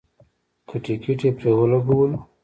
که 0.67 0.75
ټکټ 0.83 1.19
یې 1.25 1.31
پرې 1.37 1.51
ولګولو. 1.57 2.17